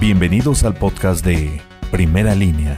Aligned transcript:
Bienvenidos 0.00 0.64
al 0.64 0.72
podcast 0.72 1.22
de 1.22 1.60
Primera 1.90 2.34
Línea. 2.34 2.74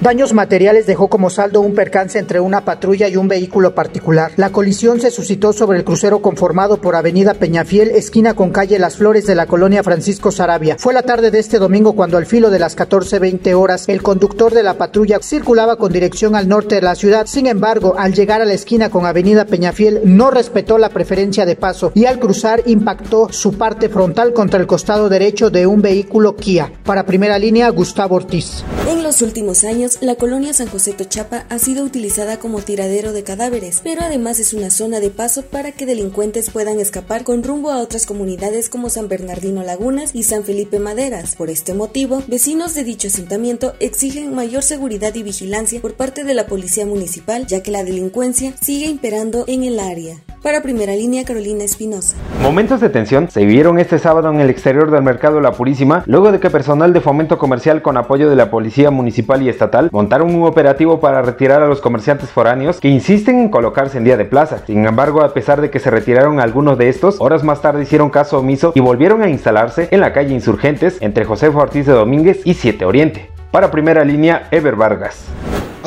Daños 0.00 0.32
materiales 0.32 0.86
dejó 0.86 1.08
como 1.08 1.28
saldo 1.28 1.60
un 1.60 1.74
percance 1.74 2.20
entre 2.20 2.38
una 2.38 2.64
patrulla 2.64 3.08
y 3.08 3.16
un 3.16 3.26
vehículo 3.26 3.74
particular. 3.74 4.30
La 4.36 4.50
colisión 4.50 5.00
se 5.00 5.10
suscitó 5.10 5.52
sobre 5.52 5.76
el 5.76 5.84
crucero 5.84 6.22
conformado 6.22 6.80
por 6.80 6.94
Avenida 6.94 7.34
Peñafiel, 7.34 7.90
esquina 7.90 8.34
con 8.34 8.50
calle 8.50 8.78
Las 8.78 8.96
Flores 8.96 9.26
de 9.26 9.34
la 9.34 9.46
colonia 9.46 9.82
Francisco 9.82 10.30
Sarabia. 10.30 10.76
Fue 10.78 10.94
la 10.94 11.02
tarde 11.02 11.32
de 11.32 11.40
este 11.40 11.58
domingo 11.58 11.94
cuando 11.94 12.16
al 12.16 12.26
filo 12.26 12.50
de 12.50 12.60
las 12.60 12.76
14:20 12.76 13.54
horas 13.54 13.88
el 13.88 14.00
conductor 14.00 14.54
de 14.54 14.62
la 14.62 14.78
patrulla 14.78 15.18
circulaba 15.20 15.74
con 15.74 15.92
dirección 15.92 16.36
al 16.36 16.46
norte 16.46 16.76
de 16.76 16.82
la 16.82 16.94
ciudad. 16.94 17.26
Sin 17.26 17.48
embargo, 17.48 17.96
al 17.98 18.14
llegar 18.14 18.40
a 18.40 18.44
la 18.44 18.54
esquina 18.54 18.90
con 18.90 19.04
Avenida 19.04 19.46
Peñafiel 19.46 20.02
no 20.04 20.30
respetó 20.30 20.78
la 20.78 20.90
preferencia 20.90 21.44
de 21.44 21.56
paso 21.56 21.90
y 21.96 22.04
al 22.04 22.20
cruzar 22.20 22.62
impactó 22.66 23.32
su 23.32 23.54
parte 23.54 23.88
frontal 23.88 24.32
contra 24.32 24.60
el 24.60 24.68
costado 24.68 25.08
derecho 25.08 25.50
de 25.50 25.66
un 25.66 25.82
vehículo 25.82 26.36
Kia. 26.36 26.72
Para 26.84 27.04
primera 27.04 27.36
línea, 27.36 27.68
Gustavo 27.70 28.14
Ortiz. 28.14 28.62
En 28.86 29.02
los 29.02 29.22
últimos 29.22 29.64
años 29.64 29.87
la 30.00 30.16
colonia 30.16 30.52
San 30.52 30.68
José 30.68 30.92
Tochapa 30.92 31.46
ha 31.48 31.58
sido 31.58 31.84
utilizada 31.84 32.38
como 32.38 32.60
tiradero 32.60 33.12
de 33.12 33.22
cadáveres, 33.22 33.80
pero 33.82 34.02
además 34.02 34.38
es 34.38 34.52
una 34.52 34.70
zona 34.70 35.00
de 35.00 35.10
paso 35.10 35.42
para 35.42 35.72
que 35.72 35.86
delincuentes 35.86 36.50
puedan 36.50 36.80
escapar 36.80 37.24
con 37.24 37.42
rumbo 37.42 37.70
a 37.70 37.78
otras 37.78 38.06
comunidades 38.06 38.68
como 38.68 38.90
San 38.90 39.08
Bernardino 39.08 39.62
Lagunas 39.62 40.14
y 40.14 40.24
San 40.24 40.44
Felipe 40.44 40.78
Maderas. 40.78 41.36
Por 41.36 41.50
este 41.50 41.74
motivo, 41.74 42.22
vecinos 42.26 42.74
de 42.74 42.84
dicho 42.84 43.08
asentamiento 43.08 43.74
exigen 43.80 44.34
mayor 44.34 44.62
seguridad 44.62 45.14
y 45.14 45.22
vigilancia 45.22 45.80
por 45.80 45.94
parte 45.94 46.24
de 46.24 46.34
la 46.34 46.46
policía 46.46 46.86
municipal, 46.86 47.46
ya 47.46 47.62
que 47.62 47.70
la 47.70 47.84
delincuencia 47.84 48.54
sigue 48.60 48.86
imperando 48.86 49.44
en 49.46 49.64
el 49.64 49.80
área. 49.80 50.22
Para 50.42 50.62
primera 50.62 50.94
línea, 50.94 51.24
Carolina 51.24 51.64
Espinosa. 51.64 52.16
Momentos 52.42 52.80
de 52.80 52.88
tensión 52.88 53.28
se 53.28 53.44
vivieron 53.44 53.80
este 53.80 53.98
sábado 53.98 54.30
en 54.30 54.38
el 54.38 54.50
exterior 54.50 54.90
del 54.90 55.02
mercado 55.02 55.40
La 55.40 55.50
Purísima, 55.50 56.04
luego 56.06 56.30
de 56.30 56.38
que 56.38 56.48
personal 56.48 56.92
de 56.92 57.00
fomento 57.00 57.38
comercial 57.38 57.82
con 57.82 57.96
apoyo 57.96 58.30
de 58.30 58.36
la 58.36 58.48
policía 58.48 58.92
municipal 58.92 59.42
y 59.42 59.48
estatal 59.48 59.88
montaron 59.90 60.32
un 60.32 60.44
operativo 60.44 61.00
para 61.00 61.22
retirar 61.22 61.62
a 61.62 61.66
los 61.66 61.80
comerciantes 61.80 62.30
foráneos 62.30 62.78
que 62.78 62.88
insisten 62.88 63.40
en 63.40 63.48
colocarse 63.48 63.98
en 63.98 64.04
día 64.04 64.16
de 64.16 64.26
plaza. 64.26 64.62
Sin 64.64 64.86
embargo, 64.86 65.22
a 65.22 65.34
pesar 65.34 65.60
de 65.60 65.70
que 65.70 65.80
se 65.80 65.90
retiraron 65.90 66.38
algunos 66.38 66.78
de 66.78 66.88
estos, 66.88 67.20
horas 67.20 67.42
más 67.42 67.60
tarde 67.60 67.82
hicieron 67.82 68.10
caso 68.10 68.38
omiso 68.38 68.72
y 68.76 68.80
volvieron 68.80 69.22
a 69.22 69.28
instalarse 69.28 69.88
en 69.90 70.00
la 70.00 70.12
calle 70.12 70.34
Insurgentes 70.34 70.98
entre 71.00 71.24
José 71.24 71.48
Ortiz 71.48 71.86
de 71.86 71.92
Domínguez 71.92 72.42
y 72.44 72.54
7 72.54 72.84
Oriente. 72.84 73.28
Para 73.50 73.72
primera 73.72 74.04
línea, 74.04 74.46
Ever 74.52 74.76
Vargas. 74.76 75.24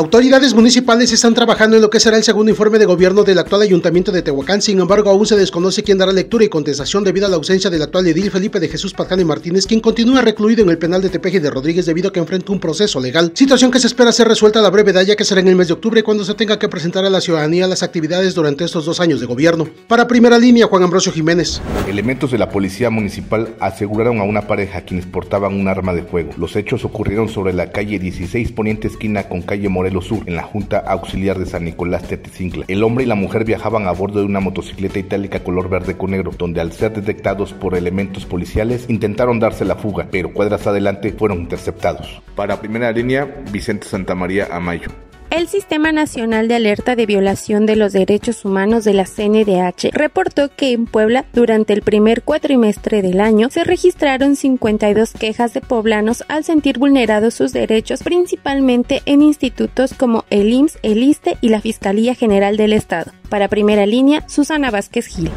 Autoridades 0.01 0.55
municipales 0.55 1.11
están 1.11 1.35
trabajando 1.35 1.75
en 1.75 1.81
lo 1.83 1.91
que 1.91 1.99
será 1.99 2.17
el 2.17 2.23
segundo 2.23 2.49
informe 2.49 2.79
de 2.79 2.85
gobierno 2.85 3.21
del 3.21 3.37
actual 3.37 3.61
ayuntamiento 3.61 4.11
de 4.11 4.23
Tehuacán, 4.23 4.59
sin 4.59 4.79
embargo 4.79 5.11
aún 5.11 5.27
se 5.27 5.37
desconoce 5.37 5.83
quién 5.83 5.99
dará 5.99 6.11
lectura 6.11 6.43
y 6.43 6.49
contestación 6.49 7.03
debido 7.03 7.27
a 7.27 7.29
la 7.29 7.35
ausencia 7.35 7.69
del 7.69 7.83
actual 7.83 8.07
edil 8.07 8.31
Felipe 8.31 8.59
de 8.59 8.67
Jesús 8.67 8.95
y 8.97 9.23
Martínez, 9.23 9.67
quien 9.67 9.79
continúa 9.79 10.21
recluido 10.21 10.63
en 10.63 10.71
el 10.71 10.79
penal 10.79 11.03
de 11.03 11.09
Tepeje 11.09 11.39
de 11.39 11.51
Rodríguez 11.51 11.85
debido 11.85 12.09
a 12.09 12.11
que 12.11 12.19
enfrenta 12.19 12.51
un 12.51 12.59
proceso 12.59 12.99
legal, 12.99 13.31
situación 13.35 13.69
que 13.69 13.79
se 13.79 13.85
espera 13.85 14.11
ser 14.11 14.27
resuelta 14.27 14.57
a 14.57 14.63
la 14.63 14.71
brevedad 14.71 15.03
ya 15.03 15.15
que 15.15 15.23
será 15.23 15.39
en 15.39 15.49
el 15.49 15.55
mes 15.55 15.67
de 15.67 15.73
octubre 15.73 16.01
cuando 16.01 16.25
se 16.25 16.33
tenga 16.33 16.57
que 16.57 16.67
presentar 16.67 17.05
a 17.05 17.09
la 17.11 17.21
ciudadanía 17.21 17.67
las 17.67 17.83
actividades 17.83 18.33
durante 18.33 18.63
estos 18.63 18.85
dos 18.85 18.99
años 19.01 19.19
de 19.19 19.27
gobierno. 19.27 19.67
Para 19.87 20.07
primera 20.07 20.39
línea, 20.39 20.65
Juan 20.65 20.81
Ambrosio 20.81 21.11
Jiménez. 21.11 21.61
Elementos 21.87 22.31
de 22.31 22.39
la 22.39 22.49
policía 22.49 22.89
municipal 22.89 23.53
aseguraron 23.59 24.19
a 24.19 24.23
una 24.23 24.47
pareja 24.47 24.81
quienes 24.81 25.05
portaban 25.05 25.53
un 25.53 25.67
arma 25.67 25.93
de 25.93 26.01
fuego. 26.01 26.31
Los 26.37 26.55
hechos 26.55 26.85
ocurrieron 26.85 27.29
sobre 27.29 27.53
la 27.53 27.71
calle 27.71 27.99
16 27.99 28.51
Poniente 28.53 28.87
esquina 28.87 29.29
con 29.29 29.43
calle 29.43 29.69
Sur, 29.99 30.23
en 30.27 30.37
la 30.37 30.43
Junta 30.43 30.77
Auxiliar 30.77 31.37
de 31.37 31.45
San 31.45 31.65
Nicolás 31.65 32.03
Tetecincla. 32.03 32.63
El 32.69 32.83
hombre 32.83 33.03
y 33.03 33.07
la 33.07 33.15
mujer 33.15 33.43
viajaban 33.43 33.87
a 33.87 33.91
bordo 33.91 34.19
de 34.19 34.25
una 34.25 34.39
motocicleta 34.39 34.99
itálica 34.99 35.43
color 35.43 35.67
verde 35.69 35.97
con 35.97 36.11
negro, 36.11 36.31
donde 36.37 36.61
al 36.61 36.71
ser 36.71 36.93
detectados 36.93 37.51
por 37.51 37.75
elementos 37.75 38.25
policiales 38.25 38.85
intentaron 38.87 39.39
darse 39.39 39.65
la 39.65 39.75
fuga, 39.75 40.07
pero 40.09 40.31
cuadras 40.31 40.67
adelante 40.67 41.11
fueron 41.11 41.39
interceptados. 41.39 42.21
Para 42.35 42.61
primera 42.61 42.91
línea, 42.91 43.43
Vicente 43.51 43.87
Santamaría 43.87 44.47
Amayo. 44.51 44.89
El 45.31 45.47
Sistema 45.47 45.93
Nacional 45.93 46.49
de 46.49 46.55
Alerta 46.55 46.97
de 46.97 47.05
Violación 47.05 47.65
de 47.65 47.77
los 47.77 47.93
Derechos 47.93 48.43
Humanos 48.43 48.83
de 48.83 48.93
la 48.93 49.05
CNDH 49.05 49.91
reportó 49.93 50.53
que 50.53 50.73
en 50.73 50.85
Puebla 50.85 51.23
durante 51.31 51.71
el 51.71 51.83
primer 51.83 52.21
cuatrimestre 52.21 53.01
del 53.01 53.21
año 53.21 53.47
se 53.49 53.63
registraron 53.63 54.35
52 54.35 55.13
quejas 55.13 55.53
de 55.53 55.61
poblanos 55.61 56.25
al 56.27 56.43
sentir 56.43 56.79
vulnerados 56.79 57.33
sus 57.33 57.53
derechos 57.53 58.03
principalmente 58.03 59.03
en 59.05 59.21
institutos 59.21 59.93
como 59.93 60.25
el 60.29 60.51
IMSS, 60.51 60.79
el 60.83 61.01
ISTE 61.01 61.37
y 61.39 61.47
la 61.47 61.61
Fiscalía 61.61 62.13
General 62.13 62.57
del 62.57 62.73
Estado. 62.73 63.13
Para 63.29 63.47
primera 63.47 63.85
línea, 63.85 64.27
Susana 64.27 64.69
Vázquez 64.69 65.07
Gil. 65.07 65.31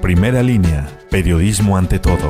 Primera 0.00 0.44
línea, 0.44 0.86
periodismo 1.10 1.76
ante 1.76 1.98
todo. 1.98 2.28